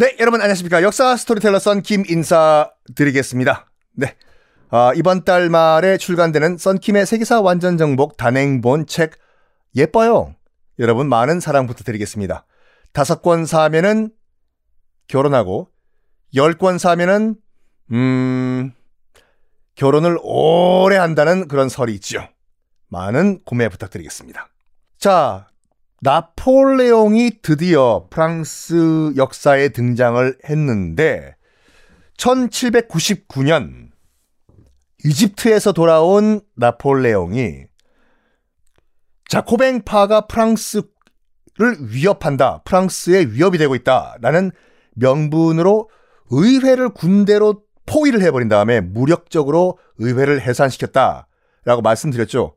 [0.00, 0.82] 네, 여러분 안녕하십니까.
[0.82, 3.70] 역사 스토리텔러 썬킴 인사 드리겠습니다.
[3.92, 4.16] 네.
[4.70, 9.18] 아, 이번 달 말에 출간되는 썬킴의 세계사 완전 정복 단행본 책
[9.76, 10.34] 예뻐요.
[10.78, 12.46] 여러분 많은 사랑 부탁드리겠습니다.
[12.94, 14.10] 다섯 권 사면은
[15.06, 15.68] 결혼하고
[16.34, 17.34] 열 권 사면은
[17.92, 18.72] 음
[19.74, 22.26] 결혼을 오래 한다는 그런 설이 있죠.
[22.88, 24.48] 많은 구매 부탁드리겠습니다.
[24.98, 25.49] 자,
[26.02, 31.36] 나폴레옹이 드디어 프랑스 역사에 등장을 했는데
[32.16, 33.90] 1799년
[35.04, 37.64] 이집트에서 돌아온 나폴레옹이
[39.28, 40.88] 자코뱅파가 프랑스를
[41.80, 42.62] 위협한다.
[42.64, 44.52] 프랑스에 위협이 되고 있다 라는
[44.94, 45.90] 명분으로
[46.30, 51.28] 의회를 군대로 포위를 해버린 다음에 무력적으로 의회를 해산시켰다
[51.64, 52.54] 라고 말씀드렸죠.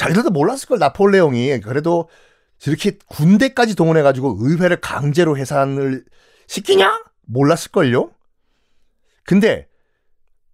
[0.00, 1.60] 자, 이러다 몰랐을 걸, 나폴레옹이.
[1.60, 2.08] 그래도
[2.56, 6.06] 저렇게 군대까지 동원해 가지고 의회를 강제로 해산을
[6.46, 7.04] 시키냐?
[7.26, 8.10] 몰랐을 걸요?
[9.24, 9.68] 근데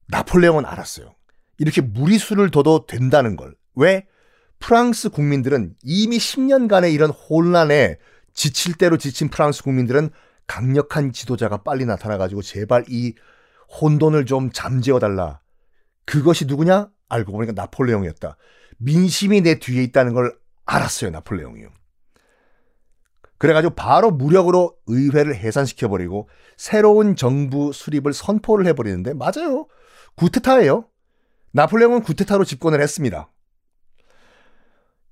[0.08, 1.14] 나폴레옹은 알았어요.
[1.58, 3.54] 이렇게 무리수를 둬도 된다는 걸.
[3.76, 4.08] 왜?
[4.58, 7.98] 프랑스 국민들은 이미 10년간의 이런 혼란에
[8.34, 10.10] 지칠 대로 지친 프랑스 국민들은
[10.48, 13.14] 강력한 지도자가 빨리 나타나가지고 제발 이
[13.80, 15.38] 혼돈을 좀 잠재워달라.
[16.04, 16.88] 그것이 누구냐?
[17.08, 18.36] 알고 보니까 나폴레옹이었다.
[18.78, 21.68] 민심이 내 뒤에 있다는 걸 알았어요, 나폴레옹이요.
[23.38, 29.66] 그래가지고 바로 무력으로 의회를 해산시켜버리고 새로운 정부 수립을 선포를 해버리는데 맞아요.
[30.16, 30.88] 구테타예요.
[31.52, 33.30] 나폴레옹은 구테타로 집권을 했습니다.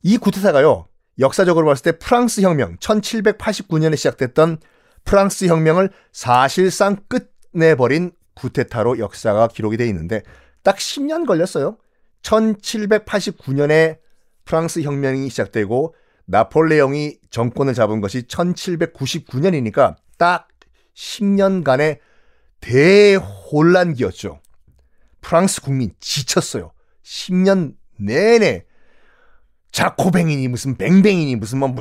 [0.03, 0.89] 이 구테타가요.
[1.19, 4.59] 역사적으로 봤을 때 프랑스 혁명 1789년에 시작됐던
[5.05, 10.23] 프랑스 혁명을 사실상 끝내버린 구테타로 역사가 기록이 되어 있는데
[10.63, 11.77] 딱 10년 걸렸어요.
[12.25, 13.99] 1789년에
[14.45, 15.95] 프랑스 혁명이 시작되고
[16.27, 20.49] 나폴레옹이 정권을 잡은 것이 1799년이니까 딱
[20.97, 21.99] 10년간의
[22.61, 24.41] 대혼란기였죠.
[25.21, 26.73] 프랑스 국민 지쳤어요.
[27.03, 28.65] 10년 내내
[29.71, 31.75] 자코뱅이니 무슨 뱅뱅이니 무슨 뭐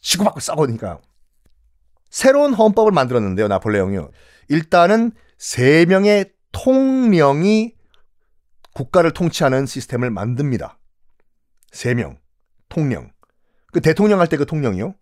[0.00, 1.00] 치고받고 싸우니까
[2.10, 3.48] 새로운 헌법을 만들었는데요.
[3.48, 4.10] 나폴레옹이요.
[4.48, 7.73] 일단은 세 명의 통령이
[8.74, 10.78] 국가를 통치하는 시스템을 만듭니다.
[11.72, 12.18] 세 명,
[12.68, 13.10] 통령.
[13.72, 14.94] 그 대통령 할 때 그 통령이요.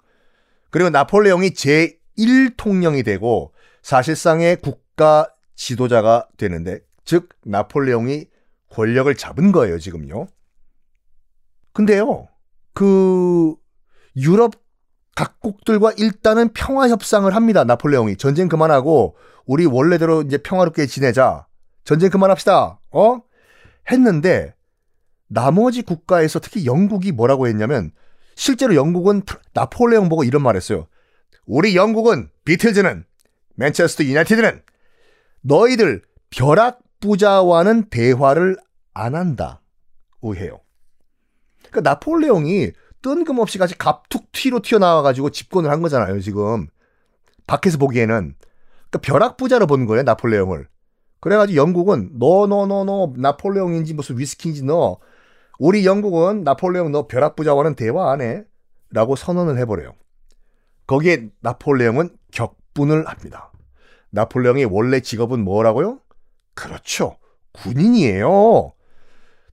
[0.70, 3.52] 그리고 나폴레옹이 제1통령이 되고
[3.82, 8.26] 사실상의 국가 지도자가 되는데 즉 나폴레옹이
[8.70, 10.28] 권력을 잡은 거예요, 지금요.
[11.72, 12.28] 근데요.
[12.72, 13.54] 그
[14.16, 14.52] 유럽
[15.14, 17.64] 각국들과 일단은 평화 협상을 합니다.
[17.64, 21.46] 나폴레옹이 전쟁 그만하고 우리 원래대로 이제 평화롭게 지내자.
[21.84, 22.80] 전쟁 그만합시다.
[22.92, 23.20] 어?
[23.92, 24.54] 했는데
[25.28, 27.92] 나머지 국가에서 특히 영국이 뭐라고 했냐면
[28.34, 29.22] 실제로 영국은
[29.54, 30.86] 나폴레옹 보고 이런 말 했어요.
[31.46, 33.04] 우리 영국은 비틀즈는
[33.54, 34.62] 맨체스터 유나이티드는
[35.42, 38.56] 너희들 벼락 부자와는 대화를
[38.94, 40.60] 안 한다고 해요.
[41.70, 42.72] 그러니까 나폴레옹이
[43.02, 46.68] 뜬금없이 같이 갑툭 튀로 튀어나와가지고 집권을 한 거잖아요, 지금.
[47.46, 48.36] 밖에서 보기에는.
[48.90, 50.68] 그러니까 벼락 부자로 본 거예요, 나폴레옹을.
[51.22, 54.98] 그래가지고 영국은 너너너너 나폴레옹인지 무슨 위스키인지 너
[55.58, 58.42] 우리 영국은 나폴레옹 너 벼락부자와는 대화 안 해.
[58.90, 59.92] 라고 선언을 해버려요.
[60.86, 63.52] 거기에 나폴레옹은 격분을 합니다.
[64.10, 66.00] 나폴레옹의 원래 직업은 뭐라고요?
[66.54, 67.16] 그렇죠.
[67.52, 68.72] 군인이에요.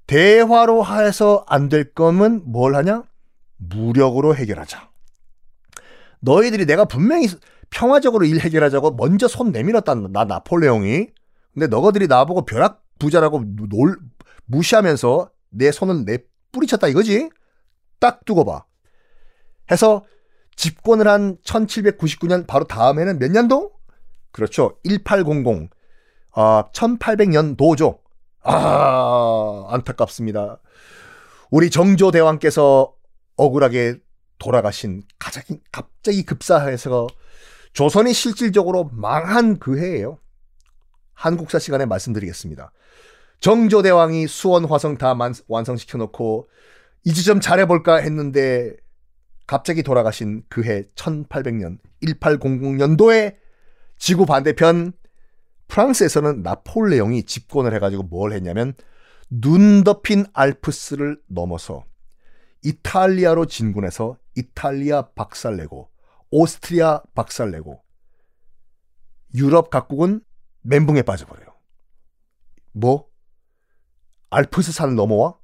[0.07, 3.03] 대화로 해서 안 될 거면 뭘 하냐?
[3.57, 4.90] 무력으로 해결하자.
[6.22, 7.28] 너희들이 내가 분명히
[7.69, 9.94] 평화적으로 일 해결하자고 먼저 손 내밀었다.
[9.94, 11.07] 나 나폴레옹이.
[11.53, 13.97] 근데 너희들이 나보고 벼락 부자라고 놀,
[14.45, 16.19] 무시하면서 내 손을 내
[16.51, 17.29] 뿌리쳤다 이거지?
[17.99, 18.65] 딱 두고 봐.
[19.71, 20.05] 해서
[20.55, 23.71] 집권을 한 1799년 바로 다음에는 몇 년도?
[24.31, 24.77] 그렇죠.
[24.83, 25.69] 1800.
[26.33, 27.99] 아, 1800년도죠.
[28.43, 30.59] 아, 안타깝습니다.
[31.51, 32.94] 우리 정조 대왕께서
[33.38, 34.00] 억울하게
[34.38, 37.07] 돌아가신 가장 갑자기 급사해서
[37.74, 40.19] 조선이 실질적으로 망한 그 해예요.
[41.19, 42.71] 한국사 시간에 말씀드리겠습니다.
[43.42, 45.13] 정조대왕이 수원 화성 다
[45.50, 46.50] 완성시켜 놓고
[47.04, 48.74] 이제 좀 잘해볼까 했는데
[49.45, 53.36] 갑자기 돌아가신 그해 1800년 1800년도에
[53.98, 54.94] 지구 반대편
[55.68, 58.74] 프랑스에서는 나폴레옹이 집권을 해가지고 뭘 했냐면
[59.30, 61.83] 눈 덮인 알프스를 넘어서
[62.63, 65.89] 이탈리아로 진군해서 이탈리아 박살내고
[66.31, 67.83] 오스트리아 박살내고
[69.36, 70.22] 유럽 각국은
[70.61, 71.47] 멘붕에 빠져버려요.
[72.73, 73.07] 뭐?
[74.29, 75.38] 알프스 산을 넘어와?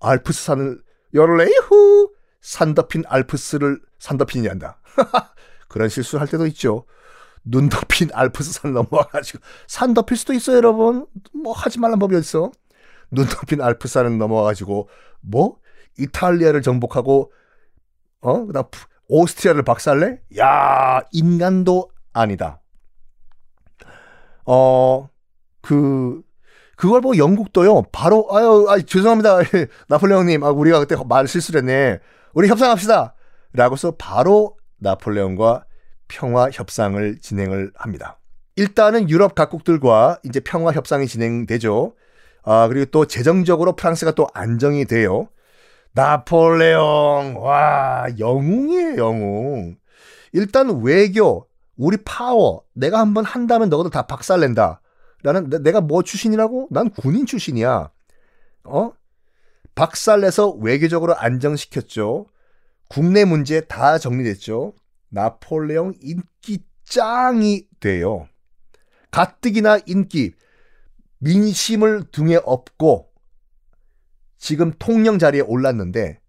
[0.00, 0.82] 알프스 산을
[1.14, 4.80] 열레이후 산 덮인 알프스를 산 덮인이 한다.
[5.68, 6.86] 그런 실수를 할 때도 있죠.
[7.44, 11.06] 눈 덮인 알프스 산 넘어와가지고 산 덮일 수도 있어요, 여러분.
[11.34, 12.52] 뭐 하지 말란 법이 어딨어?
[13.10, 14.88] 눈 덮인 알프스 산을 넘어와가지고
[15.20, 15.58] 뭐
[15.98, 17.32] 이탈리아를 정복하고
[18.20, 18.64] 어 그다음
[19.08, 20.20] 오스트리아를 박살내?
[20.38, 22.61] 야 인간도 아니다.
[24.46, 25.08] 어
[25.62, 26.20] 그
[26.76, 29.38] 그걸 보고 영국도요 바로 아유 아 죄송합니다
[29.88, 32.00] 나폴레옹님 아 우리가 그때 말 실수를 했네
[32.34, 33.14] 우리 협상합시다
[33.52, 35.64] 라고서 바로 나폴레옹과
[36.08, 38.18] 평화 협상을 진행을 합니다.
[38.56, 41.94] 일단은 유럽 각국들과 이제 평화 협상이 진행되죠.
[42.44, 45.28] 아, 그리고 또 재정적으로 프랑스가 또 안정이 돼요.
[45.92, 49.76] 나폴레옹, 와, 영웅이에요, 영웅.
[50.32, 51.46] 일단 외교,
[51.82, 54.80] 우리 파워, 내가 한번 한다면 너희들 다 박살낸다.
[55.24, 56.68] 라는, 내가 뭐 출신이라고?
[56.70, 57.90] 난 군인 출신이야.
[58.62, 58.92] 어?
[59.74, 62.26] 박살내서 외교적으로 안정시켰죠.
[62.88, 64.74] 국내 문제 다 정리됐죠.
[65.08, 68.28] 나폴레옹 인기 짱이 돼요.
[69.10, 70.34] 가뜩이나 인기,
[71.18, 73.10] 민심을 등에 업고
[74.38, 76.20] 지금 통령 자리에 올랐는데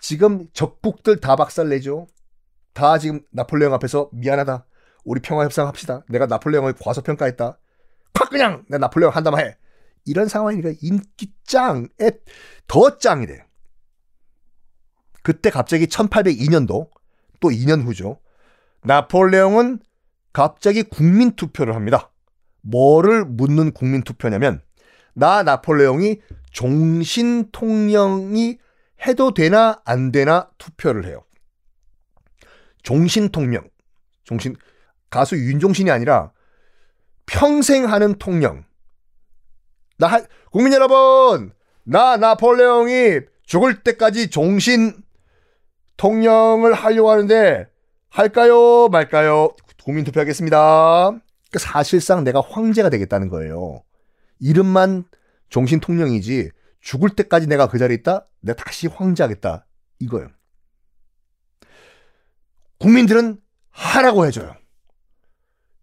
[0.00, 2.06] 지금 적국들 다 박살내죠.
[2.74, 4.66] 다 지금 나폴레옹 앞에서 미안하다.
[5.04, 6.04] 우리 평화 협상합시다.
[6.08, 7.58] 내가 나폴레옹을 과소평가했다.
[8.12, 9.56] 콱 그냥 내가 나폴레옹 한다만 해.
[10.04, 11.88] 이런 상황이니까 인기 짱에
[12.66, 13.44] 더 짱이 돼.
[15.22, 16.90] 그때 갑자기 1802년도
[17.40, 18.20] 또 2년 후죠.
[18.82, 19.80] 나폴레옹은
[20.32, 22.10] 갑자기 국민 투표를 합니다.
[22.62, 24.62] 뭐를 묻는 국민 투표냐면
[25.14, 26.20] 나 나폴레옹이
[26.50, 28.58] 종신 통령이
[29.06, 31.24] 해도 되나 안 되나 투표를 해요.
[32.82, 33.68] 종신 통령.
[34.24, 34.56] 종신
[35.10, 36.32] 가수 윤종신이 아니라
[37.26, 38.64] 평생 하는 통령.
[39.98, 40.20] 나
[40.50, 41.52] 국민 여러분,
[41.84, 44.94] 나 나폴레옹이 죽을 때까지 종신
[45.96, 47.66] 통령을 하려고 하는데
[48.08, 49.50] 할까요 말까요?
[49.84, 51.10] 국민 투표하겠습니다.
[51.10, 53.82] 그러니까 사실상 내가 황제가 되겠다는 거예요.
[54.38, 55.04] 이름만
[55.48, 58.26] 종신 통령이지 죽을 때까지 내가 그 자리에 있다?
[58.40, 59.66] 내가 다시 황제하겠다.
[59.98, 60.28] 이거예요.
[62.78, 63.38] 국민들은
[63.70, 64.54] 하라고 해줘요.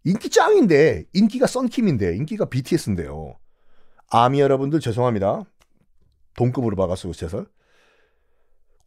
[0.07, 3.35] 인기 짱인데, 인기가 썬킴인데, 인기가 BTS인데요.
[4.09, 5.43] 아미 여러분들 죄송합니다.
[6.37, 7.45] 동급으로 박았어, 제설.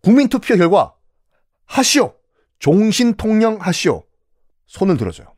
[0.02, 0.94] 국민 투표 결과
[1.66, 2.14] 하시오.
[2.58, 4.02] 종신 통령 하시오.
[4.64, 5.34] 손을 들어줘요.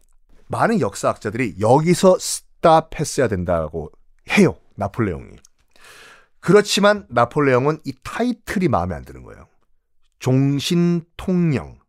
[0.46, 3.90] 많은 역사학자들이 여기서 스탑했어야 된다고
[4.30, 4.56] 해요.
[4.76, 5.36] 나폴레옹이.
[6.38, 9.48] 그렇지만 나폴레옹은 이 타이틀이 마음에 안 드는 거예요.
[10.20, 11.80] 종신 통령.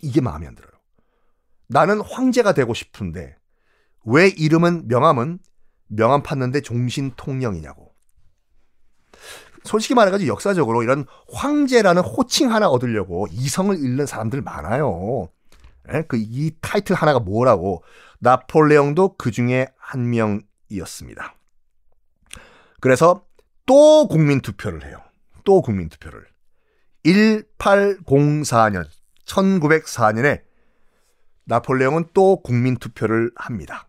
[0.00, 0.73] 이게 마음에 안 들어요.
[1.74, 3.34] 나는 황제가 되고 싶은데
[4.04, 5.40] 왜 이름은 명함은
[5.88, 7.92] 명함 팠는데 종신 통령이냐고.
[9.64, 15.28] 솔직히 말해가지고 역사적으로 이런 황제라는 호칭 하나 얻으려고 이성을 잃는 사람들 많아요.
[15.92, 16.02] 예?
[16.02, 17.82] 그이 타이틀 하나가 뭐라고
[18.20, 21.34] 나폴레옹도 그 중에 한 명이었습니다.
[22.80, 23.26] 그래서
[23.66, 24.98] 또 국민 투표를 해요.
[25.42, 26.24] 또 국민 투표를
[27.04, 28.86] 1804년
[29.26, 30.53] 1904년에
[31.44, 33.88] 나폴레옹은 또 국민 투표를 합니다.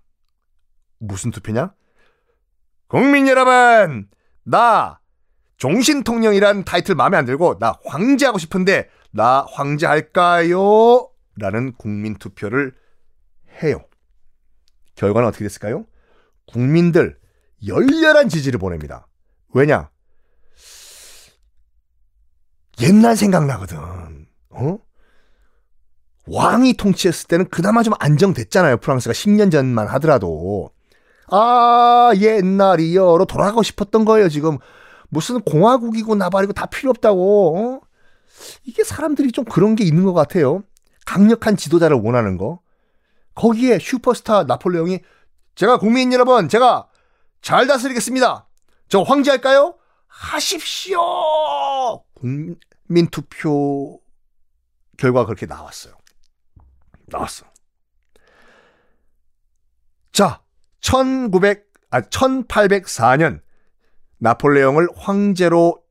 [1.00, 1.74] 무슨 투표냐?
[2.88, 4.10] 국민 여러분,
[4.44, 5.00] 나
[5.58, 11.10] 종신통령이란 타이틀 마음에 안 들고 나 황제 하고 싶은데 나 황제 할까요?
[11.38, 12.76] 라는 국민 투표를
[13.64, 13.80] 해요.
[14.96, 15.86] 결과는 어떻게 됐을까요?
[16.48, 17.18] 국민들
[17.66, 19.08] 열렬한 지지를 보냅니다.
[19.54, 19.90] 왜냐?
[22.82, 23.78] 옛날 생각나거든.
[24.50, 24.78] 어?
[26.28, 28.78] 왕이 통치했을 때는 그나마 좀 안정됐잖아요.
[28.78, 30.72] 프랑스가 10년 전만 하더라도.
[31.30, 34.58] 아, 옛날이요로 돌아가고 싶었던 거예요, 지금.
[35.10, 37.58] 무슨 공화국이고 나발이고 다 필요 없다고.
[37.58, 37.82] 어?
[38.64, 40.64] 이게 사람들이 좀 그런 게 있는 것 같아요.
[41.06, 42.60] 강력한 지도자를 원하는 거.
[43.36, 45.00] 거기에 슈퍼스타 나폴레옹이
[45.56, 46.88] 제가 국민 여러분, 제가
[47.42, 48.48] 잘 다스리겠습니다.
[48.90, 49.76] 저 황제 할까요?
[50.08, 51.00] 하십시오.
[52.14, 54.00] 국민 투표
[54.98, 55.94] 결과 그렇게 나왔어요.
[57.08, 57.46] 나왔어.
[60.12, 60.42] 자,
[60.82, 63.42] 1900, 아, 1804년
[64.18, 65.84] 나폴레옹을 황제로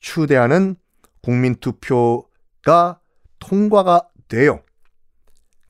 [0.00, 0.76] 추대하는
[1.22, 3.00] 국민투표가
[3.38, 4.62] 통과가 돼요.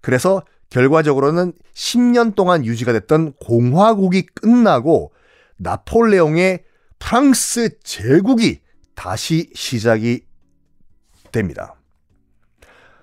[0.01, 5.13] 그래서 결과적으로는 10년 동안 유지가 됐던 공화국이 끝나고
[5.57, 6.65] 나폴레옹의
[6.99, 8.61] 프랑스 제국이
[8.95, 10.27] 다시 시작이
[11.33, 11.77] 됩니다.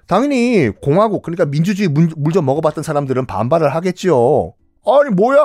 [0.08, 4.54] 당연히 공화국 그러니까 민주주의 물 좀 먹어봤던 사람들은 반발을 하겠죠.
[4.86, 5.40] 아니 뭐야?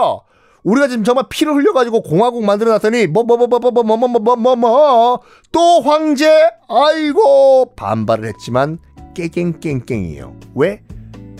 [0.64, 4.56] 우리가 지금 정말 피를 흘려가지고 공화국 만들어놨더니 뭐뭐뭐 뭐 뭐 뭐 뭐 뭐 뭐 뭐
[4.56, 5.20] 뭐
[5.52, 6.28] 또 황제
[6.68, 8.78] 아이고 반발을 했지만
[9.14, 10.34] 깨갱깽깽이에요.
[10.54, 10.82] 왜?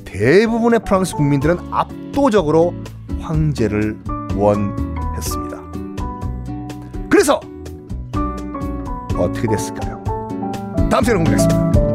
[0.04, 2.72] 대부분의 프랑스 국민들은 압도적으로
[3.20, 3.98] 황제를
[4.36, 5.58] 원했습니다.
[7.10, 7.40] 그래서
[9.18, 10.02] 어떻게 됐을까요?
[10.90, 11.87] 다음 시간에 공개하겠습니다.